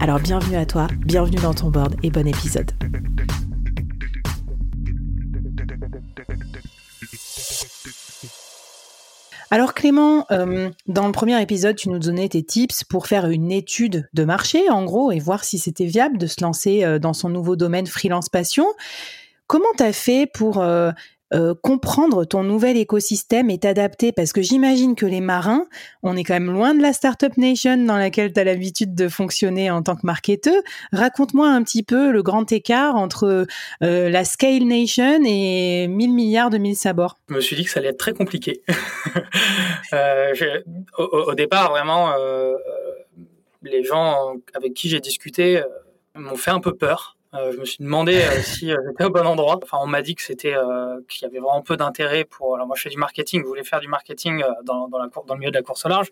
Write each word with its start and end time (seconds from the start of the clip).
Alors 0.00 0.20
bienvenue 0.20 0.56
à 0.56 0.66
toi, 0.66 0.88
bienvenue 1.04 1.38
dans 1.38 1.54
ton 1.54 1.70
board 1.70 1.96
et 2.02 2.10
bon 2.10 2.26
épisode. 2.26 2.70
Alors 9.50 9.74
Clément, 9.74 10.26
euh, 10.32 10.70
dans 10.86 11.06
le 11.06 11.12
premier 11.12 11.40
épisode, 11.40 11.76
tu 11.76 11.88
nous 11.88 11.98
donnais 11.98 12.28
tes 12.28 12.42
tips 12.42 12.84
pour 12.84 13.06
faire 13.06 13.26
une 13.26 13.52
étude 13.52 14.08
de 14.12 14.24
marché, 14.24 14.68
en 14.70 14.84
gros, 14.84 15.12
et 15.12 15.18
voir 15.18 15.44
si 15.44 15.58
c'était 15.58 15.86
viable 15.86 16.18
de 16.18 16.26
se 16.26 16.42
lancer 16.42 16.84
euh, 16.84 16.98
dans 16.98 17.12
son 17.12 17.28
nouveau 17.28 17.54
domaine 17.56 17.86
freelance 17.86 18.28
passion. 18.28 18.66
Comment 19.46 19.66
tu 19.76 19.84
as 19.84 19.92
fait 19.92 20.28
pour 20.32 20.58
euh, 20.58 20.90
euh, 21.34 21.54
comprendre 21.60 22.24
ton 22.24 22.44
nouvel 22.44 22.76
écosystème 22.76 23.50
et 23.50 23.58
t'adapter 23.58 24.12
parce 24.12 24.32
que 24.32 24.42
j'imagine 24.42 24.94
que 24.94 25.06
les 25.06 25.20
marins, 25.20 25.66
on 26.04 26.16
est 26.16 26.22
quand 26.22 26.34
même 26.34 26.52
loin 26.52 26.72
de 26.72 26.80
la 26.80 26.92
startup 26.92 27.36
nation 27.36 27.76
dans 27.78 27.96
laquelle 27.96 28.32
tu 28.32 28.38
as 28.38 28.44
l'habitude 28.44 28.94
de 28.94 29.08
fonctionner 29.08 29.68
en 29.68 29.82
tant 29.82 29.96
que 29.96 30.04
marketeur. 30.04 30.62
Raconte-moi 30.92 31.48
un 31.48 31.64
petit 31.64 31.82
peu 31.82 32.12
le 32.12 32.22
grand 32.22 32.52
écart 32.52 32.94
entre 32.94 33.46
euh, 33.82 34.08
la 34.08 34.24
scale 34.24 34.62
nation 34.64 35.20
et 35.24 35.88
1000 35.88 36.12
milliards 36.12 36.50
de 36.50 36.58
mille 36.58 36.76
sabords. 36.76 37.18
Je 37.28 37.34
me 37.34 37.40
suis 37.40 37.56
dit 37.56 37.64
que 37.64 37.70
ça 37.70 37.80
allait 37.80 37.88
être 37.88 37.98
très 37.98 38.12
compliqué. 38.12 38.62
euh, 39.92 40.32
au, 40.96 41.34
départ, 41.34 41.70
vraiment, 41.70 42.14
les 43.62 43.82
gens 43.82 44.34
avec 44.54 44.74
qui 44.74 44.88
j'ai 44.88 45.00
discuté 45.00 45.60
m'ont 46.14 46.36
fait 46.36 46.52
un 46.52 46.60
peu 46.60 46.72
peur 46.72 47.15
euh, 47.38 47.52
je 47.52 47.58
me 47.58 47.64
suis 47.64 47.82
demandé 47.82 48.16
euh, 48.16 48.42
si 48.42 48.72
euh, 48.72 48.76
j'étais 48.86 49.04
au 49.04 49.10
bon 49.10 49.26
endroit. 49.26 49.58
Enfin, 49.62 49.78
on 49.80 49.86
m'a 49.86 50.02
dit 50.02 50.14
que 50.14 50.22
c'était 50.22 50.54
qu'il 51.08 51.22
y 51.22 51.24
avait 51.24 51.38
vraiment 51.38 51.62
peu 51.62 51.76
d'intérêt 51.76 52.24
pour. 52.24 52.54
Alors 52.54 52.66
moi, 52.66 52.76
je 52.76 52.82
fais 52.82 52.90
du 52.90 52.98
marketing. 52.98 53.42
Je 53.42 53.46
voulais 53.46 53.64
faire 53.64 53.80
du 53.80 53.88
marketing 53.88 54.42
dans, 54.64 54.88
dans, 54.88 54.98
la, 54.98 55.08
dans 55.08 55.34
le 55.34 55.38
milieu 55.40 55.50
de 55.50 55.56
la 55.56 55.62
course 55.62 55.84
au 55.86 55.88
large. 55.88 56.08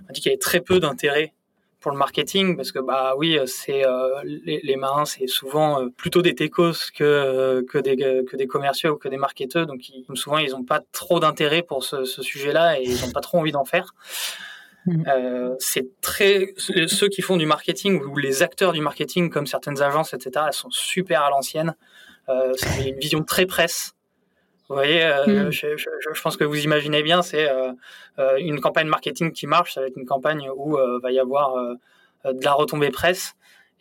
On 0.00 0.06
m'a 0.06 0.12
dit 0.12 0.20
qu'il 0.20 0.30
y 0.30 0.32
avait 0.32 0.38
très 0.38 0.60
peu 0.60 0.80
d'intérêt 0.80 1.34
pour 1.80 1.92
le 1.92 1.96
marketing 1.96 2.56
parce 2.56 2.72
que 2.72 2.78
bah 2.78 3.14
oui 3.16 3.38
c'est 3.46 3.84
les, 4.22 4.76
marins 4.76 5.06
c'est 5.06 5.26
souvent 5.26 5.88
plutôt 5.96 6.20
des 6.20 6.34
techos 6.34 6.90
que 6.94 7.64
que 7.66 7.78
des 7.78 7.96
que 7.96 8.36
des 8.36 8.46
commerciaux 8.46 8.90
ou 8.90 8.96
que 8.96 9.08
des 9.08 9.16
marketeurs 9.16 9.66
donc 9.66 9.80
souvent 10.12 10.36
ils 10.36 10.50
n'ont 10.50 10.62
pas 10.62 10.82
trop 10.92 11.20
d'intérêt 11.20 11.62
pour 11.62 11.82
ce 11.82 12.04
sujet-là 12.04 12.78
et 12.78 12.82
ils 12.82 13.00
n'ont 13.00 13.12
pas 13.12 13.22
trop 13.22 13.38
envie 13.38 13.52
d'en 13.52 13.64
faire 13.64 13.94
Mm. 14.86 15.04
Euh, 15.08 15.54
c'est 15.58 16.00
très 16.00 16.54
ceux 16.56 17.08
qui 17.08 17.20
font 17.20 17.36
du 17.36 17.44
marketing 17.44 18.00
ou 18.02 18.16
les 18.16 18.42
acteurs 18.42 18.72
du 18.72 18.80
marketing 18.80 19.28
comme 19.28 19.46
certaines 19.46 19.82
agences 19.82 20.14
etc 20.14 20.46
elles 20.46 20.54
sont 20.54 20.70
super 20.70 21.22
à 21.22 21.28
l'ancienne 21.28 21.74
euh, 22.30 22.54
c'est 22.56 22.88
une 22.88 22.98
vision 22.98 23.22
très 23.22 23.44
presse 23.44 23.92
vous 24.70 24.76
voyez 24.76 25.02
euh, 25.02 25.48
mm. 25.48 25.50
je, 25.50 25.76
je, 25.76 25.90
je, 26.14 26.22
pense 26.22 26.38
que 26.38 26.44
vous 26.44 26.64
imaginez 26.64 27.02
bien 27.02 27.20
c'est 27.20 27.50
euh, 27.50 28.36
une 28.38 28.58
campagne 28.58 28.86
marketing 28.86 29.32
qui 29.32 29.46
marche 29.46 29.74
ça 29.74 29.82
va 29.82 29.88
être 29.88 29.98
une 29.98 30.06
campagne 30.06 30.48
où 30.56 30.78
va 31.02 31.12
y 31.12 31.18
avoir 31.18 31.56
de 32.24 32.42
la 32.44 32.52
retombée 32.54 32.90
presse 32.90 33.34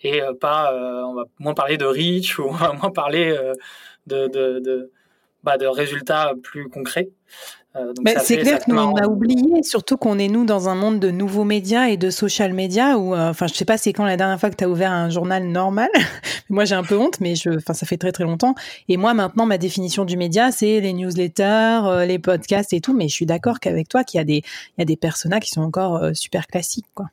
et 0.04 0.22
pas 0.42 0.74
on 0.74 1.14
va 1.14 1.24
moins 1.40 1.54
parler 1.54 1.78
de 1.78 1.86
reach 1.86 2.40
ou 2.40 2.44
on 2.44 2.52
va 2.52 2.74
moins 2.74 2.92
parler 2.92 3.34
de, 4.06 4.28
de, 4.28 4.60
de, 4.60 4.92
bah, 5.44 5.58
de 5.58 5.66
résultats 5.66 6.34
plus 6.44 6.70
concrets 6.70 7.10
euh, 7.76 7.94
c'est 8.24 8.38
clair 8.38 8.60
que 8.60 8.72
nous 8.72 8.80
on 8.80 8.96
a 8.96 9.06
oublié, 9.08 9.62
surtout 9.62 9.96
qu'on 9.96 10.18
est 10.18 10.28
nous 10.28 10.44
dans 10.44 10.70
un 10.70 10.76
monde 10.76 11.00
de 11.00 11.12
nouveaux 11.12 11.44
médias 11.44 11.88
et 11.90 11.98
de 11.98 12.10
social 12.10 12.52
media 12.52 12.98
où, 12.98 13.14
euh, 13.14 13.30
enfin, 13.30 13.46
je 13.46 13.54
sais 13.54 13.66
pas 13.66 13.78
c'est 13.78 13.94
quand 13.94 14.06
la 14.06 14.18
dernière 14.18 14.40
fois 14.40 14.50
que 14.50 14.56
tu 14.56 14.64
as 14.64 14.70
ouvert 14.70 14.92
un 14.92 15.12
journal 15.12 15.44
normal? 15.44 15.90
moi, 16.50 16.66
j'ai 16.66 16.74
un 16.74 16.84
peu 16.84 16.98
honte, 16.98 17.20
mais 17.20 17.36
je, 17.36 17.58
enfin, 17.58 17.74
ça 17.76 17.86
fait 17.86 17.98
très 17.98 18.12
très 18.12 18.24
longtemps. 18.24 18.56
Et 18.88 18.98
moi, 18.98 19.14
maintenant, 19.14 19.46
ma 19.46 19.60
définition 19.60 20.04
du 20.04 20.18
média, 20.18 20.52
c'est 20.52 20.80
les 20.80 20.94
newsletters, 20.94 21.82
euh, 21.86 22.06
les 22.06 22.18
podcasts 22.18 22.74
et 22.74 22.82
tout. 22.82 22.94
Mais 22.94 23.08
je 23.08 23.14
suis 23.14 23.28
d'accord 23.28 23.60
qu'avec 23.60 23.88
toi, 23.88 24.04
qu'il 24.04 24.18
y 24.18 24.22
a 24.22 24.26
des, 24.26 24.42
il 24.78 24.80
y 24.80 24.82
a 24.82 24.86
des 24.86 24.98
personnages 24.98 25.42
qui 25.42 25.52
sont 25.52 25.62
encore 25.62 26.04
super 26.14 26.48
classiques, 26.48 26.88
quoi. 26.96 27.06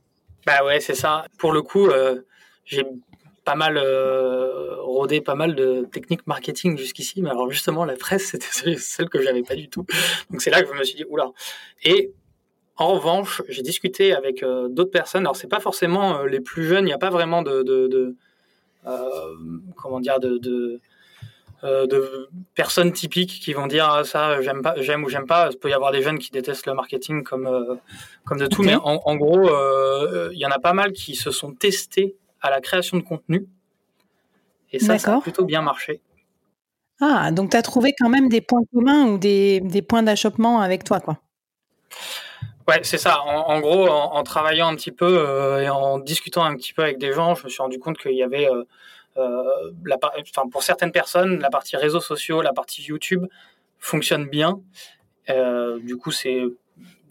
Bah 0.46 0.64
ouais, 0.64 0.80
c'est 0.80 0.94
ça. 0.94 1.26
Pour 1.38 1.52
le 1.52 1.60
coup, 1.60 1.88
j'ai 2.64 2.82
pas 3.46 3.54
mal 3.54 3.78
euh, 3.78 4.74
rodé 4.80 5.20
pas 5.20 5.36
mal 5.36 5.54
de 5.54 5.86
techniques 5.92 6.26
marketing 6.26 6.76
jusqu'ici, 6.76 7.22
mais 7.22 7.30
alors 7.30 7.48
justement 7.48 7.84
la 7.84 7.94
presse 7.94 8.26
c'était 8.32 8.76
celle 8.76 9.08
que 9.08 9.22
j'avais 9.22 9.42
pas 9.42 9.54
du 9.54 9.68
tout. 9.70 9.86
Donc 10.30 10.42
c'est 10.42 10.50
là 10.50 10.62
que 10.62 10.68
je 10.68 10.78
me 10.78 10.84
suis 10.84 10.96
dit 10.96 11.04
oula. 11.08 11.30
Et 11.84 12.10
en 12.76 12.88
revanche, 12.94 13.42
j'ai 13.48 13.62
discuté 13.62 14.12
avec 14.12 14.42
euh, 14.42 14.68
d'autres 14.68 14.90
personnes. 14.90 15.22
Alors 15.22 15.36
c'est 15.36 15.46
pas 15.46 15.60
forcément 15.60 16.18
euh, 16.18 16.26
les 16.26 16.40
plus 16.40 16.64
jeunes, 16.66 16.84
il 16.84 16.88
n'y 16.88 16.92
a 16.92 16.98
pas 16.98 17.10
vraiment 17.10 17.42
de, 17.42 17.62
de, 17.62 17.86
de 17.86 18.16
comment 19.76 20.00
dire 20.00 20.20
de, 20.20 20.38
de 20.38 20.80
de 21.62 22.28
personnes 22.54 22.92
typiques 22.92 23.40
qui 23.42 23.52
vont 23.52 23.66
dire 23.66 23.88
ah, 23.90 24.04
ça 24.04 24.40
j'aime 24.40 24.62
pas 24.62 24.74
j'aime 24.80 25.02
ou 25.02 25.08
j'aime 25.08 25.26
pas 25.26 25.48
il 25.50 25.58
peut 25.58 25.68
y 25.68 25.72
avoir 25.72 25.90
des 25.90 26.00
jeunes 26.00 26.20
qui 26.20 26.30
détestent 26.30 26.66
le 26.66 26.74
marketing 26.74 27.24
comme 27.24 27.80
comme 28.24 28.38
de 28.38 28.46
tout 28.46 28.62
mais 28.62 28.76
en, 28.76 29.00
en 29.04 29.16
gros 29.16 29.50
il 30.30 30.38
y 30.38 30.46
en 30.46 30.50
a 30.50 30.60
pas 30.60 30.74
mal 30.74 30.92
qui 30.92 31.16
se 31.16 31.32
sont 31.32 31.52
testés 31.52 32.14
à 32.40 32.50
la 32.50 32.60
création 32.60 32.96
de 32.96 33.02
contenu. 33.02 33.46
Et 34.72 34.78
ça, 34.78 34.98
ça 34.98 35.16
a 35.16 35.20
plutôt 35.20 35.44
bien 35.44 35.62
marché. 35.62 36.00
Ah, 37.00 37.30
donc 37.30 37.50
tu 37.50 37.56
as 37.56 37.62
trouvé 37.62 37.94
quand 37.98 38.08
même 38.08 38.28
des 38.28 38.40
points 38.40 38.62
communs 38.72 39.06
ou 39.06 39.18
des, 39.18 39.60
des 39.60 39.82
points 39.82 40.02
d'achoppement 40.02 40.60
avec 40.60 40.84
toi, 40.84 41.00
quoi. 41.00 41.20
Ouais, 42.68 42.80
c'est 42.82 42.98
ça. 42.98 43.22
En, 43.22 43.60
gros, 43.60 43.86
en, 43.88 44.22
travaillant 44.24 44.66
un 44.66 44.74
petit 44.74 44.90
peu 44.90 45.06
euh, 45.06 45.62
et 45.62 45.68
en 45.68 45.98
discutant 46.00 46.44
un 46.44 46.56
petit 46.56 46.72
peu 46.72 46.82
avec 46.82 46.98
des 46.98 47.12
gens, 47.12 47.36
je 47.36 47.44
me 47.44 47.48
suis 47.48 47.62
rendu 47.62 47.78
compte 47.78 47.96
qu'il 47.96 48.16
y 48.16 48.24
avait, 48.24 48.50
euh, 48.50 48.64
euh, 49.18 49.72
la, 49.84 49.98
enfin, 50.20 50.48
pour 50.48 50.64
certaines 50.64 50.90
personnes, 50.90 51.38
la 51.38 51.48
partie 51.48 51.76
réseaux 51.76 52.00
sociaux, 52.00 52.42
la 52.42 52.52
partie 52.52 52.82
YouTube 52.82 53.26
fonctionne 53.78 54.26
bien. 54.26 54.60
du 55.28 55.96
coup, 55.96 56.10
c'est 56.10 56.42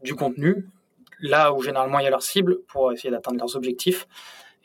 du 0.04 0.16
contenu, 0.16 0.68
là 1.22 1.54
où 1.54 1.62
généralement 1.64 2.00
il 2.00 2.04
y 2.04 2.08
a 2.08 2.10
leur 2.10 2.22
cible 2.22 2.62
pour 2.68 2.92
essayer 2.92 3.12
d'atteindre 3.12 3.38
leurs 3.38 3.56
objectifs. 3.56 4.08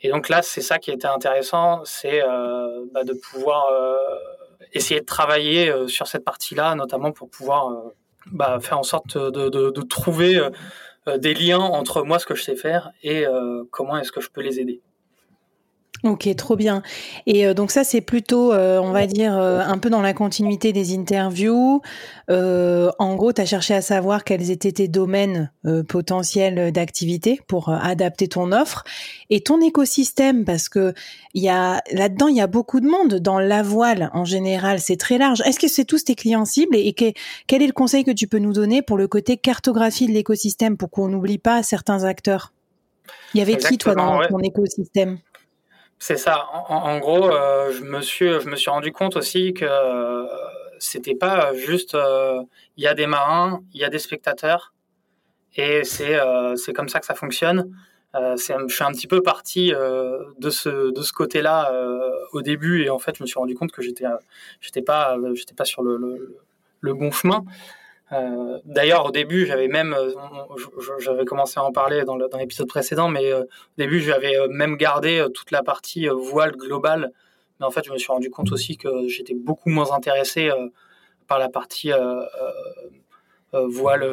Et 0.01 0.09
donc 0.09 0.29
là, 0.29 0.41
c'est 0.41 0.61
ça 0.61 0.79
qui 0.79 0.91
était 0.91 1.07
intéressant, 1.07 1.83
c'est 1.85 2.23
euh, 2.23 2.85
bah, 2.91 3.03
de 3.03 3.13
pouvoir 3.13 3.67
euh, 3.71 3.95
essayer 4.73 4.99
de 4.99 5.05
travailler 5.05 5.69
euh, 5.69 5.87
sur 5.87 6.07
cette 6.07 6.25
partie-là, 6.25 6.75
notamment 6.75 7.11
pour 7.11 7.29
pouvoir 7.29 7.91
bah, 8.25 8.59
faire 8.59 8.79
en 8.79 8.83
sorte 8.83 9.17
de, 9.17 9.49
de, 9.49 9.69
de 9.69 9.81
trouver 9.81 10.39
des 11.17 11.33
liens 11.33 11.59
entre 11.59 12.03
moi, 12.03 12.19
ce 12.19 12.25
que 12.25 12.35
je 12.35 12.43
sais 12.43 12.55
faire, 12.55 12.91
et 13.03 13.25
comment 13.71 13.97
est-ce 13.97 14.11
que 14.11 14.21
je 14.21 14.29
peux 14.29 14.41
les 14.41 14.59
aider. 14.59 14.81
Ok, 16.03 16.27
trop 16.35 16.55
bien. 16.55 16.81
Et 17.27 17.45
euh, 17.45 17.53
donc 17.53 17.69
ça, 17.69 17.83
c'est 17.83 18.01
plutôt, 18.01 18.53
euh, 18.53 18.79
on 18.79 18.91
va 18.91 19.05
dire, 19.05 19.37
euh, 19.37 19.59
un 19.59 19.77
peu 19.77 19.91
dans 19.91 20.01
la 20.01 20.13
continuité 20.13 20.73
des 20.73 20.95
interviews. 20.97 21.81
en 22.27 23.15
gros, 23.15 23.33
tu 23.33 23.41
as 23.41 23.45
cherché 23.45 23.75
à 23.75 23.81
savoir 23.81 24.23
quels 24.23 24.49
étaient 24.49 24.71
tes 24.71 24.87
domaines 24.87 25.51
potentiels 25.87 26.71
d'activité 26.71 27.39
pour 27.47 27.69
adapter 27.69 28.27
ton 28.29 28.51
offre 28.51 28.83
et 29.29 29.41
ton 29.41 29.61
écosystème, 29.61 30.45
parce 30.45 30.69
que 30.69 30.93
il 31.33 31.43
y 31.43 31.49
a 31.49 31.81
là-dedans, 31.91 32.27
il 32.29 32.37
y 32.37 32.41
a 32.41 32.47
beaucoup 32.47 32.79
de 32.79 32.87
monde 32.87 33.15
dans 33.15 33.39
la 33.39 33.61
voile 33.61 34.09
en 34.13 34.25
général. 34.25 34.79
C'est 34.79 34.97
très 34.97 35.17
large. 35.17 35.41
Est-ce 35.45 35.59
que 35.59 35.67
c'est 35.67 35.85
tous 35.85 36.05
tes 36.05 36.15
clients 36.15 36.45
cibles? 36.45 36.75
Et, 36.75 36.93
quel 36.93 37.61
est 37.61 37.67
le 37.67 37.73
conseil 37.73 38.03
que 38.05 38.11
tu 38.11 38.27
peux 38.27 38.39
nous 38.39 38.53
donner 38.53 38.81
pour 38.81 38.97
le 38.97 39.07
côté 39.07 39.37
cartographie 39.37 40.07
de 40.07 40.13
l'écosystème 40.13 40.77
pour 40.77 40.89
qu'on 40.89 41.09
n'oublie 41.09 41.37
pas 41.37 41.63
certains 41.63 42.05
acteurs? 42.05 42.53
Il 43.33 43.39
y 43.39 43.41
avait 43.41 43.57
qui 43.57 43.77
toi 43.77 43.93
dans 43.93 44.21
ton 44.27 44.39
écosystème? 44.39 45.19
C'est 46.01 46.17
ça. 46.17 46.47
En, 46.51 46.97
gros, 46.97 47.29
euh, 47.29 47.71
je 47.71 47.83
me 47.83 48.01
suis, 48.01 48.27
je 48.27 48.49
me 48.49 48.55
suis 48.55 48.71
rendu 48.71 48.91
compte 48.91 49.15
aussi 49.15 49.53
que 49.53 49.65
euh, 49.65 50.25
c'était 50.79 51.13
pas 51.13 51.53
juste. 51.53 51.93
Euh, 51.93 52.41
il 52.75 52.83
y 52.83 52.87
a 52.87 52.95
des 52.95 53.05
marins, 53.05 53.61
il 53.71 53.81
y 53.81 53.83
a 53.83 53.89
des 53.89 53.99
spectateurs, 53.99 54.73
et 55.55 55.83
c'est 55.83 56.17
c'est 56.55 56.73
comme 56.73 56.89
ça 56.89 56.99
que 56.99 57.05
ça 57.05 57.13
fonctionne. 57.13 57.71
je 58.15 58.35
suis 58.67 58.83
un 58.83 58.91
petit 58.91 59.05
peu 59.05 59.21
parti 59.21 59.71
de 60.39 60.49
ce 60.49 60.91
de 60.91 61.01
ce 61.03 61.13
côté-là 61.13 61.71
au 62.31 62.41
début, 62.41 62.83
et 62.83 62.89
en 62.89 62.97
fait, 62.97 63.17
je 63.17 63.21
me 63.21 63.27
suis 63.27 63.37
rendu 63.37 63.53
compte 63.53 63.71
que 63.71 63.83
j'étais 63.83 64.05
j'étais 64.59 64.81
pas 64.81 65.17
j'étais 65.35 65.53
pas 65.53 65.65
sur 65.65 65.83
le, 65.83 65.97
le, 65.97 66.35
le 66.79 66.93
bon 66.95 67.11
chemin. 67.11 67.45
Euh, 68.11 68.59
d'ailleurs, 68.65 69.05
au 69.05 69.11
début, 69.11 69.45
j'avais 69.45 69.67
même, 69.67 69.93
euh, 69.93 70.11
j'avais 70.99 71.25
commencé 71.25 71.59
à 71.59 71.63
en 71.63 71.71
parler 71.71 72.03
dans 72.03 72.17
l'épisode 72.37 72.67
précédent, 72.67 73.07
mais 73.07 73.31
euh, 73.31 73.43
au 73.43 73.77
début, 73.77 74.01
j'avais 74.01 74.35
même 74.49 74.75
gardé 74.75 75.25
toute 75.33 75.51
la 75.51 75.63
partie 75.63 76.07
voile 76.07 76.51
globale. 76.51 77.11
Mais 77.59 77.65
en 77.65 77.71
fait, 77.71 77.85
je 77.85 77.91
me 77.91 77.97
suis 77.97 78.11
rendu 78.11 78.29
compte 78.29 78.51
aussi 78.51 78.77
que 78.77 79.07
j'étais 79.07 79.35
beaucoup 79.35 79.69
moins 79.69 79.91
intéressé 79.93 80.49
par 81.27 81.39
la 81.39 81.49
partie 81.49 81.91
voile 83.53 84.09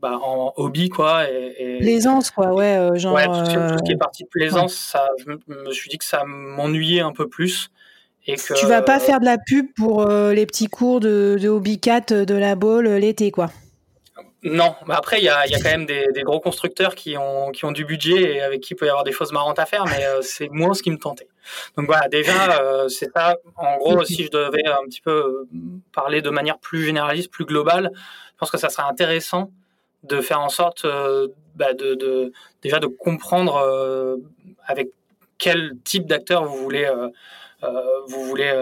bah, 0.00 0.18
en 0.22 0.52
hobby 0.56 0.90
quoi 0.90 1.30
et, 1.30 1.78
plaisance 1.78 2.30
quoi 2.30 2.52
ouais 2.52 2.90
genre 2.96 3.14
ouais, 3.14 3.24
tout, 3.24 3.32
ce 3.32 3.82
qui 3.84 3.92
est 3.92 3.96
partie 3.96 4.24
de 4.24 4.28
plaisance 4.28 4.74
ça 4.74 5.08
je 5.18 5.24
me 5.30 5.72
suis 5.72 5.88
dit 5.88 5.96
que 5.96 6.04
ça 6.04 6.24
m'ennuyait 6.26 7.00
un 7.00 7.12
peu 7.12 7.26
plus 7.26 7.70
et 8.26 8.36
que 8.36 8.54
tu 8.54 8.66
vas 8.66 8.82
pas 8.82 8.98
faire 8.98 9.20
de 9.20 9.24
la 9.24 9.38
pub 9.38 9.66
pour 9.76 10.04
les 10.06 10.46
petits 10.46 10.66
cours 10.66 11.00
de, 11.00 11.38
de 11.40 11.48
hobby 11.48 11.78
cat 11.78 12.12
de 12.12 12.34
la 12.34 12.54
bolle 12.54 12.88
l'été 12.88 13.30
quoi 13.30 13.50
non, 14.46 14.76
mais 14.86 14.94
après, 14.94 15.18
il 15.18 15.24
y 15.24 15.28
a, 15.28 15.44
quand 15.60 15.70
même 15.70 15.86
des, 15.86 16.22
gros 16.22 16.38
constructeurs 16.38 16.94
qui 16.94 17.16
ont, 17.16 17.50
qui 17.50 17.64
ont 17.64 17.72
du 17.72 17.84
budget 17.84 18.34
et 18.34 18.40
avec 18.42 18.60
qui 18.60 18.74
il 18.74 18.76
peut 18.76 18.86
y 18.86 18.88
avoir 18.88 19.02
des 19.02 19.10
choses 19.10 19.32
marrantes 19.32 19.58
à 19.58 19.66
faire, 19.66 19.84
mais 19.86 20.04
euh, 20.06 20.20
c'est 20.22 20.48
moins 20.50 20.72
ce 20.72 20.82
qui 20.84 20.90
me 20.92 20.98
tentait. 20.98 21.26
Donc 21.76 21.86
voilà, 21.86 22.08
déjà, 22.08 22.60
euh, 22.60 22.88
c'est 22.88 23.10
ça. 23.12 23.36
En 23.56 23.76
gros, 23.78 24.04
si 24.04 24.24
je 24.24 24.30
devais 24.30 24.64
un 24.66 24.84
petit 24.84 25.00
peu 25.00 25.10
euh, 25.10 25.48
parler 25.92 26.22
de 26.22 26.30
manière 26.30 26.58
plus 26.58 26.84
généraliste, 26.84 27.30
plus 27.30 27.44
globale, 27.44 27.90
je 27.94 28.38
pense 28.38 28.50
que 28.52 28.58
ça 28.58 28.68
serait 28.68 28.86
intéressant 28.88 29.50
de 30.04 30.20
faire 30.20 30.40
en 30.40 30.48
sorte 30.48 30.86
bah, 31.56 31.74
de, 31.74 32.30
déjà 32.62 32.78
de 32.78 32.86
comprendre 32.86 34.20
avec 34.66 34.90
quel 35.38 35.72
type 35.82 36.06
d'acteur 36.06 36.44
vous 36.44 36.56
voulez, 36.58 36.88
vous 38.08 38.24
voulez 38.24 38.52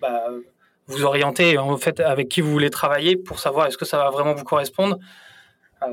bah, 0.00 0.28
vous 0.86 1.04
orienter 1.04 1.58
en 1.58 1.76
fait 1.76 2.00
avec 2.00 2.28
qui 2.28 2.40
vous 2.40 2.50
voulez 2.50 2.70
travailler 2.70 3.16
pour 3.16 3.38
savoir 3.38 3.66
est-ce 3.66 3.78
que 3.78 3.84
ça 3.84 3.98
va 3.98 4.10
vraiment 4.10 4.34
vous 4.34 4.44
correspondre. 4.44 4.98
Euh, 5.82 5.86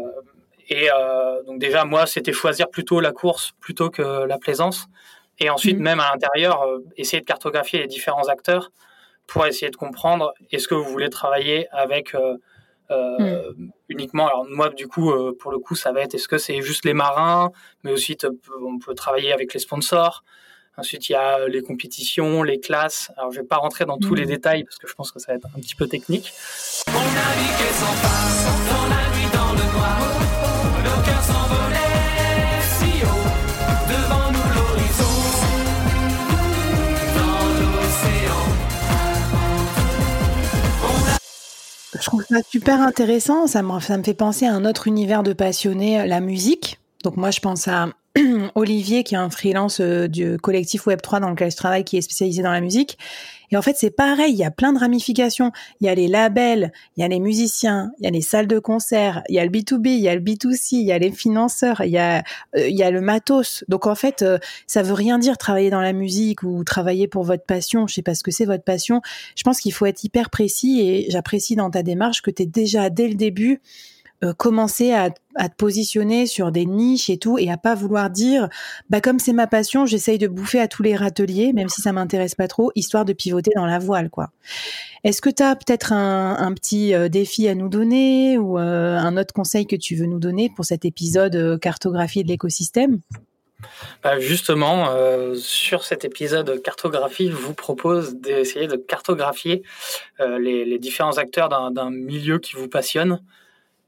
et 0.69 0.89
euh, 0.91 1.43
donc 1.43 1.59
déjà 1.59 1.83
moi 1.83 2.05
c'était 2.05 2.31
choisir 2.31 2.69
plutôt 2.69 2.99
la 2.99 3.11
course 3.11 3.53
plutôt 3.59 3.89
que 3.89 4.25
la 4.25 4.37
plaisance. 4.37 4.85
Et 5.39 5.49
ensuite 5.49 5.77
mhm. 5.77 5.83
même 5.83 5.99
à 5.99 6.11
l'intérieur 6.11 6.61
euh, 6.61 6.79
essayer 6.95 7.21
de 7.21 7.25
cartographier 7.25 7.79
les 7.79 7.87
différents 7.87 8.27
acteurs 8.27 8.71
pour 9.25 9.45
essayer 9.45 9.71
de 9.71 9.75
comprendre 9.75 10.33
est-ce 10.51 10.67
que 10.67 10.75
vous 10.75 10.83
voulez 10.83 11.09
travailler 11.09 11.67
avec 11.71 12.13
mhm. 12.89 13.71
uniquement 13.89 14.27
alors 14.27 14.45
moi 14.47 14.69
du 14.69 14.87
coup 14.87 15.11
pour 15.39 15.49
le 15.49 15.57
coup 15.57 15.75
ça 15.75 15.91
va 15.91 16.01
être 16.01 16.13
est-ce 16.13 16.27
que 16.27 16.37
c'est 16.37 16.61
juste 16.61 16.85
les 16.85 16.93
marins 16.93 17.51
mais 17.83 17.91
aussi 17.91 18.17
on 18.61 18.77
peut 18.79 18.93
travailler 18.93 19.31
avec 19.31 19.53
les 19.53 19.61
sponsors 19.61 20.23
Ensuite, 20.75 21.07
il 21.09 21.11
y 21.11 21.15
a 21.15 21.47
les 21.47 21.61
compétitions, 21.61 22.41
les 22.41 22.59
classes. 22.59 23.11
Alors, 23.17 23.31
je 23.31 23.39
vais 23.39 23.45
pas 23.45 23.57
rentrer 23.57 23.85
dans 23.85 23.97
tous 23.97 24.15
les 24.15 24.25
mm. 24.25 24.29
détails 24.29 24.63
parce 24.63 24.77
que 24.77 24.87
je 24.87 24.93
pense 24.95 25.11
que 25.11 25.19
ça 25.19 25.31
va 25.31 25.37
être 25.37 25.47
un 25.55 25.59
petit 25.59 25.75
peu 25.75 25.87
technique. 25.87 26.33
Je 41.99 42.09
trouve 42.09 42.25
ça 42.27 42.41
super 42.49 42.81
intéressant. 42.81 43.45
Ça 43.45 43.61
me, 43.61 43.79
ça 43.79 43.97
me 43.97 44.03
fait 44.03 44.15
penser 44.15 44.47
à 44.47 44.53
un 44.53 44.65
autre 44.65 44.87
univers 44.87 45.21
de 45.21 45.33
passionnés, 45.33 46.07
la 46.07 46.19
musique. 46.19 46.79
Donc 47.03 47.15
moi, 47.15 47.29
je 47.29 47.39
pense 47.39 47.67
à 47.67 47.89
Olivier, 48.55 49.03
qui 49.03 49.15
est 49.15 49.17
un 49.17 49.31
freelance 49.31 49.79
euh, 49.79 50.07
du 50.07 50.37
collectif 50.37 50.85
Web3 50.85 51.19
dans 51.19 51.29
lequel 51.31 51.49
je 51.49 51.57
travaille, 51.57 51.83
qui 51.83 51.97
est 51.97 52.01
spécialisé 52.01 52.43
dans 52.43 52.51
la 52.51 52.61
musique. 52.61 52.99
Et 53.49 53.57
en 53.57 53.61
fait, 53.63 53.75
c'est 53.75 53.89
pareil, 53.89 54.33
il 54.33 54.37
y 54.37 54.43
a 54.43 54.51
plein 54.51 54.71
de 54.71 54.79
ramifications. 54.79 55.51
Il 55.81 55.87
y 55.87 55.89
a 55.89 55.95
les 55.95 56.07
labels, 56.07 56.71
il 56.95 57.01
y 57.01 57.03
a 57.03 57.07
les 57.07 57.19
musiciens, 57.19 57.91
il 57.99 58.05
y 58.05 58.07
a 58.07 58.11
les 58.11 58.21
salles 58.21 58.47
de 58.47 58.59
concert, 58.59 59.23
il 59.29 59.35
y 59.35 59.39
a 59.39 59.45
le 59.45 59.51
B2B, 59.51 59.87
il 59.87 59.99
y 59.99 60.09
a 60.09 60.15
le 60.15 60.21
B2C, 60.21 60.73
il 60.73 60.85
y 60.85 60.91
a 60.91 60.99
les 60.99 61.11
financeurs, 61.11 61.81
il 61.83 61.91
y 61.91 61.97
a, 61.97 62.23
euh, 62.55 62.67
il 62.67 62.75
y 62.75 62.83
a 62.83 62.91
le 62.91 63.01
matos. 63.01 63.63
Donc 63.67 63.87
en 63.87 63.95
fait, 63.95 64.21
euh, 64.21 64.37
ça 64.67 64.83
veut 64.83 64.93
rien 64.93 65.17
dire 65.17 65.37
travailler 65.37 65.71
dans 65.71 65.81
la 65.81 65.93
musique 65.93 66.43
ou 66.43 66.63
travailler 66.63 67.07
pour 67.07 67.23
votre 67.23 67.45
passion. 67.45 67.87
Je 67.87 67.95
sais 67.95 68.01
pas 68.03 68.13
ce 68.13 68.23
que 68.23 68.31
c'est 68.31 68.45
votre 68.45 68.63
passion. 68.63 69.01
Je 69.35 69.43
pense 69.43 69.59
qu'il 69.59 69.73
faut 69.73 69.87
être 69.87 70.03
hyper 70.03 70.29
précis 70.29 70.81
et 70.81 71.09
j'apprécie 71.09 71.55
dans 71.55 71.71
ta 71.71 71.81
démarche 71.81 72.21
que 72.21 72.31
tu 72.31 72.43
es 72.43 72.45
déjà 72.45 72.91
dès 72.91 73.07
le 73.07 73.15
début 73.15 73.59
euh, 74.23 74.33
commencer 74.33 74.93
à, 74.93 75.09
te 75.09 75.55
positionner 75.57 76.27
sur 76.27 76.51
des 76.51 76.67
niches 76.67 77.09
et 77.09 77.17
tout 77.17 77.39
et 77.39 77.49
à 77.49 77.57
pas 77.57 77.73
vouloir 77.73 78.11
dire 78.11 78.49
bah 78.91 79.01
comme 79.01 79.17
c'est 79.17 79.33
ma 79.33 79.47
passion 79.47 79.87
j'essaye 79.87 80.19
de 80.19 80.27
bouffer 80.27 80.59
à 80.59 80.67
tous 80.67 80.83
les 80.83 80.95
râteliers 80.95 81.53
même 81.53 81.69
si 81.69 81.81
ça 81.81 81.91
m'intéresse 81.91 82.35
pas 82.35 82.47
trop 82.47 82.71
histoire 82.75 83.03
de 83.03 83.13
pivoter 83.13 83.49
dans 83.55 83.65
la 83.65 83.79
voile 83.79 84.11
quoi. 84.11 84.29
Est-ce 85.03 85.21
que 85.21 85.31
tu 85.31 85.41
as 85.41 85.55
peut-être 85.55 85.91
un, 85.91 86.53
petit 86.53 86.93
euh, 86.93 87.09
défi 87.09 87.47
à 87.47 87.55
nous 87.55 87.67
donner 87.67 88.37
ou 88.37 88.59
euh, 88.59 88.95
un 88.95 89.17
autre 89.17 89.33
conseil 89.33 89.65
que 89.65 89.75
tu 89.75 89.95
veux 89.95 90.05
nous 90.05 90.19
donner 90.19 90.51
pour 90.55 90.65
cet 90.65 90.85
épisode 90.85 91.59
cartographie 91.59 92.23
de 92.23 92.29
l'écosystème? 92.29 92.99
Bah 94.03 94.19
justement, 94.19 94.89
sur 95.35 95.85
cet 95.85 96.03
épisode 96.03 96.61
cartographie, 96.61 97.29
je 97.29 97.35
vous 97.35 97.53
propose 97.53 98.15
d'essayer 98.15 98.67
de 98.67 98.75
cartographier 98.75 99.63
les, 100.19 100.65
les, 100.65 100.79
différents 100.79 101.17
acteurs 101.17 101.47
d'un 101.47 101.89
milieu 101.89 102.39
qui 102.39 102.57
vous 102.57 102.67
passionne 102.67 103.19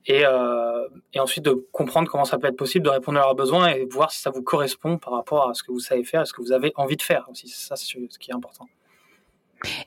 et, 0.08 0.26
euh, 0.26 0.88
et, 1.14 1.20
ensuite 1.20 1.44
de 1.44 1.66
comprendre 1.72 2.10
comment 2.10 2.26
ça 2.26 2.38
peut 2.38 2.48
être 2.48 2.58
possible 2.58 2.86
de 2.86 2.90
répondre 2.90 3.20
à 3.20 3.22
leurs 3.22 3.36
besoins 3.36 3.70
et 3.70 3.86
voir 3.86 4.12
si 4.12 4.22
ça 4.22 4.30
vous 4.30 4.44
correspond 4.44 4.98
par 4.98 5.14
rapport 5.14 5.50
à 5.50 5.54
ce 5.54 5.64
que 5.64 5.72
vous 5.72 5.80
savez 5.80 6.04
faire 6.04 6.22
et 6.22 6.26
ce 6.26 6.34
que 6.34 6.42
vous 6.42 6.52
avez 6.52 6.72
envie 6.76 6.98
de 6.98 7.02
faire 7.02 7.28
aussi. 7.32 7.48
Ça, 7.48 7.76
c'est 7.76 7.86
ce 7.86 8.20
qui 8.20 8.32
est 8.32 8.36
important. 8.36 8.68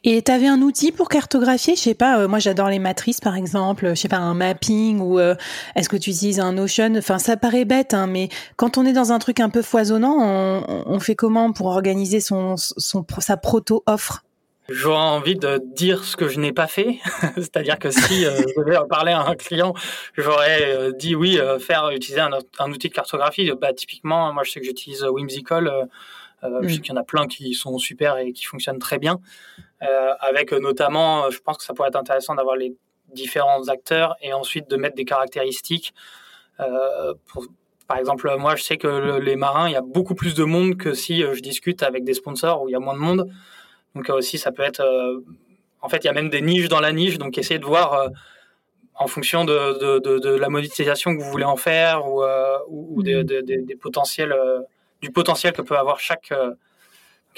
Et 0.02 0.22
tu 0.22 0.32
avais 0.32 0.46
un 0.48 0.60
outil 0.62 0.92
pour 0.92 1.08
cartographier? 1.08 1.76
Je 1.76 1.80
sais 1.80 1.94
pas, 1.94 2.18
euh, 2.18 2.28
moi 2.28 2.38
j'adore 2.38 2.68
les 2.68 2.78
matrices 2.78 3.20
par 3.20 3.36
exemple, 3.36 3.90
je 3.90 3.94
sais 3.94 4.08
pas, 4.08 4.16
un 4.16 4.34
mapping 4.34 5.00
ou 5.00 5.18
euh, 5.18 5.34
est-ce 5.76 5.88
que 5.88 5.96
tu 5.96 6.10
utilises 6.10 6.40
un 6.40 6.52
Notion? 6.52 6.94
Enfin, 6.96 7.18
ça 7.18 7.36
paraît 7.36 7.64
bête, 7.64 7.94
hein, 7.94 8.06
mais 8.06 8.28
quand 8.56 8.78
on 8.78 8.86
est 8.86 8.92
dans 8.92 9.12
un 9.12 9.18
truc 9.18 9.40
un 9.40 9.50
peu 9.50 9.62
foisonnant, 9.62 10.16
on, 10.18 10.82
on 10.86 11.00
fait 11.00 11.14
comment 11.14 11.52
pour 11.52 11.66
organiser 11.66 12.20
son, 12.20 12.56
son, 12.56 13.06
sa 13.20 13.36
proto-offre? 13.36 14.24
J'aurais 14.70 14.98
envie 14.98 15.34
de 15.34 15.62
dire 15.64 16.04
ce 16.04 16.14
que 16.14 16.28
je 16.28 16.38
n'ai 16.38 16.52
pas 16.52 16.66
fait, 16.66 16.98
c'est-à-dire 17.36 17.78
que 17.78 17.90
si 17.90 18.26
euh, 18.26 18.36
je 18.36 18.60
devais 18.60 18.76
parler 18.86 19.12
à 19.12 19.26
un 19.26 19.34
client, 19.34 19.72
j'aurais 20.14 20.76
euh, 20.76 20.92
dit 20.92 21.14
oui, 21.14 21.38
euh, 21.38 21.58
faire 21.58 21.88
utiliser 21.88 22.20
un, 22.20 22.32
un, 22.58 22.70
outil 22.70 22.90
de 22.90 22.94
cartographie. 22.94 23.50
Bah, 23.58 23.72
typiquement, 23.72 24.30
moi 24.34 24.42
je 24.44 24.50
sais 24.50 24.60
que 24.60 24.66
j'utilise 24.66 25.04
Whimsical, 25.04 25.88
je 26.42 26.68
sais 26.68 26.74
mm. 26.74 26.80
qu'il 26.82 26.92
y 26.92 26.92
en 26.92 27.00
a 27.00 27.02
plein 27.02 27.26
qui 27.26 27.54
sont 27.54 27.78
super 27.78 28.18
et 28.18 28.34
qui 28.34 28.44
fonctionnent 28.44 28.78
très 28.78 28.98
bien, 28.98 29.20
avec 30.20 30.52
notamment, 30.52 31.30
je 31.30 31.38
pense 31.38 31.56
que 31.56 31.64
ça 31.64 31.72
pourrait 31.72 31.88
être 31.88 31.96
intéressant 31.96 32.34
d'avoir 32.34 32.56
les 32.56 32.76
différents 33.14 33.68
acteurs 33.68 34.16
et 34.20 34.34
ensuite 34.34 34.68
de 34.68 34.76
mettre 34.76 34.96
des 34.96 35.06
caractéristiques. 35.06 35.94
Pour, 36.58 37.46
par 37.86 37.96
exemple, 37.96 38.30
moi 38.38 38.54
je 38.54 38.64
sais 38.64 38.76
que 38.76 39.18
les 39.18 39.36
marins, 39.36 39.66
il 39.66 39.72
y 39.72 39.76
a 39.76 39.80
beaucoup 39.80 40.14
plus 40.14 40.34
de 40.34 40.44
monde 40.44 40.76
que 40.76 40.92
si 40.92 41.22
je 41.22 41.40
discute 41.40 41.82
avec 41.82 42.04
des 42.04 42.12
sponsors 42.12 42.62
où 42.62 42.68
il 42.68 42.72
y 42.72 42.76
a 42.76 42.80
moins 42.80 42.92
de 42.94 43.00
monde. 43.00 43.30
Donc 43.94 44.10
euh, 44.10 44.14
aussi, 44.14 44.38
ça 44.38 44.52
peut 44.52 44.62
être... 44.62 44.80
Euh, 44.80 45.20
en 45.80 45.88
fait, 45.88 45.98
il 45.98 46.06
y 46.06 46.10
a 46.10 46.12
même 46.12 46.28
des 46.28 46.40
niches 46.40 46.68
dans 46.68 46.80
la 46.80 46.92
niche, 46.92 47.18
donc 47.18 47.38
essayez 47.38 47.60
de 47.60 47.64
voir 47.64 47.92
euh, 47.94 48.08
en 48.94 49.06
fonction 49.06 49.44
de, 49.44 50.00
de, 50.00 50.30
la 50.30 50.48
monétisation 50.48 51.16
que 51.16 51.22
vous 51.22 51.30
voulez 51.30 51.44
en 51.44 51.56
faire 51.56 52.04
ou, 52.08 52.24
ou 52.68 53.02
des, 53.04 53.22
des, 53.22 53.76
potentiels, 53.76 54.34
du 55.00 55.12
potentiel 55.12 55.52
que 55.52 55.62
peut 55.62 55.78
avoir 55.78 56.00
chaque, 56.00 56.32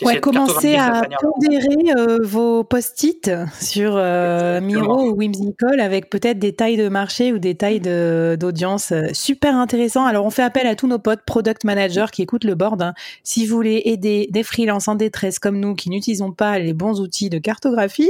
Ouais, 0.02 0.20
commencez 0.20 0.76
à 0.76 1.02
pondérer 1.20 1.92
euh, 1.94 2.18
vos 2.22 2.64
post-it 2.64 3.30
sur 3.60 3.92
euh, 3.96 4.60
Miro 4.60 5.10
ou 5.10 5.14
Whimsical 5.14 5.78
avec 5.78 6.08
peut-être 6.08 6.38
des 6.38 6.54
tailles 6.54 6.78
de 6.78 6.88
marché 6.88 7.32
ou 7.32 7.38
des 7.38 7.54
tailles 7.54 7.80
d'audience 7.80 8.92
euh, 8.92 9.08
super 9.12 9.56
intéressant. 9.56 10.06
Alors, 10.06 10.24
on 10.24 10.30
fait 10.30 10.42
appel 10.42 10.66
à 10.66 10.74
tous 10.74 10.86
nos 10.86 10.98
potes 10.98 11.20
product 11.26 11.64
managers 11.64 12.06
qui 12.12 12.22
écoutent 12.22 12.44
le 12.44 12.54
board. 12.54 12.80
Hein. 12.80 12.94
Si 13.24 13.46
vous 13.46 13.54
voulez 13.54 13.82
aider 13.84 14.28
des 14.30 14.42
freelances 14.42 14.88
en 14.88 14.94
détresse 14.94 15.38
comme 15.38 15.60
nous 15.60 15.74
qui 15.74 15.90
n'utilisons 15.90 16.32
pas 16.32 16.58
les 16.58 16.72
bons 16.72 17.00
outils 17.00 17.28
de 17.28 17.38
cartographie, 17.38 18.08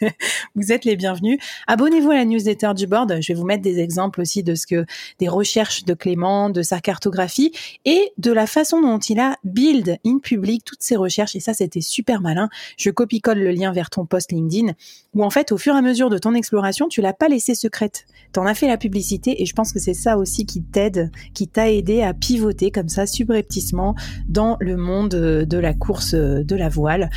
vous 0.56 0.72
êtes 0.72 0.84
les 0.84 0.96
bienvenus. 0.96 1.38
Abonnez-vous 1.68 2.10
à 2.10 2.16
la 2.16 2.24
newsletter 2.24 2.72
du 2.74 2.88
board. 2.88 3.16
Je 3.20 3.32
vais 3.32 3.38
vous 3.38 3.46
mettre 3.46 3.62
des 3.62 3.78
exemples 3.78 4.20
aussi 4.20 4.42
de 4.42 4.56
ce 4.56 4.66
que 4.66 4.86
des 5.20 5.28
recherches 5.28 5.84
de 5.84 5.94
Clément, 5.94 6.50
de 6.50 6.62
sa 6.62 6.80
cartographie 6.80 7.52
et 7.84 8.12
de 8.18 8.32
la 8.32 8.48
façon 8.48 8.80
dont 8.80 8.98
il 8.98 9.20
a 9.20 9.36
build 9.44 9.98
in 10.04 10.18
public 10.18 10.64
toutes 10.64 10.82
ces 10.82 10.96
recherches 10.96 11.27
et 11.34 11.40
ça 11.40 11.54
c'était 11.54 11.80
super 11.80 12.20
malin. 12.20 12.48
Je 12.76 12.90
copie-colle 12.90 13.38
le 13.38 13.50
lien 13.50 13.72
vers 13.72 13.90
ton 13.90 14.06
post 14.06 14.32
LinkedIn 14.32 14.72
où 15.14 15.24
en 15.24 15.30
fait 15.30 15.52
au 15.52 15.58
fur 15.58 15.74
et 15.74 15.78
à 15.78 15.82
mesure 15.82 16.10
de 16.10 16.18
ton 16.18 16.34
exploration, 16.34 16.88
tu 16.88 17.00
l'as 17.00 17.12
pas 17.12 17.28
laissé 17.28 17.54
secrète. 17.54 18.06
Tu 18.32 18.40
en 18.40 18.46
as 18.46 18.54
fait 18.54 18.66
la 18.66 18.76
publicité 18.76 19.42
et 19.42 19.46
je 19.46 19.54
pense 19.54 19.72
que 19.72 19.78
c'est 19.78 19.94
ça 19.94 20.18
aussi 20.18 20.46
qui 20.46 20.62
t'aide, 20.62 21.10
qui 21.34 21.48
t'a 21.48 21.70
aidé 21.70 22.02
à 22.02 22.14
pivoter 22.14 22.70
comme 22.70 22.88
ça 22.88 23.06
subrepticement 23.06 23.94
dans 24.28 24.56
le 24.60 24.76
monde 24.76 25.08
de 25.10 25.58
la 25.58 25.74
course 25.74 26.14
de 26.14 26.56
la 26.56 26.68
voile. 26.68 27.10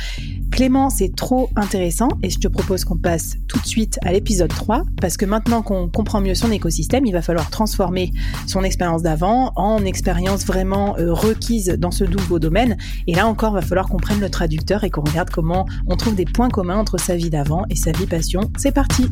Clément, 0.52 0.90
c'est 0.90 1.16
trop 1.16 1.48
intéressant 1.56 2.08
et 2.22 2.28
je 2.28 2.38
te 2.38 2.46
propose 2.46 2.84
qu'on 2.84 2.98
passe 2.98 3.36
tout 3.48 3.58
de 3.58 3.66
suite 3.66 3.98
à 4.02 4.12
l'épisode 4.12 4.50
3 4.50 4.82
parce 5.00 5.16
que 5.16 5.24
maintenant 5.24 5.62
qu'on 5.62 5.88
comprend 5.88 6.20
mieux 6.20 6.34
son 6.34 6.52
écosystème, 6.52 7.06
il 7.06 7.12
va 7.12 7.22
falloir 7.22 7.48
transformer 7.48 8.12
son 8.46 8.62
expérience 8.62 9.02
d'avant 9.02 9.52
en 9.56 9.82
expérience 9.82 10.44
vraiment 10.44 10.94
euh, 10.98 11.14
requise 11.14 11.76
dans 11.78 11.90
ce 11.90 12.04
nouveau 12.04 12.38
domaine 12.38 12.76
et 13.06 13.14
là 13.14 13.26
encore, 13.26 13.52
il 13.52 13.54
va 13.54 13.62
falloir 13.62 13.88
qu'on 13.88 13.96
prenne 13.96 14.20
le 14.20 14.28
traducteur 14.28 14.84
et 14.84 14.90
qu'on 14.90 15.00
regarde 15.00 15.30
comment 15.30 15.66
on 15.88 15.96
trouve 15.96 16.14
des 16.14 16.26
points 16.26 16.50
communs 16.50 16.76
entre 16.76 17.00
sa 17.00 17.16
vie 17.16 17.30
d'avant 17.30 17.64
et 17.70 17.74
sa 17.74 17.92
vie 17.92 18.06
passion. 18.06 18.42
C'est 18.58 18.72
parti 18.72 19.06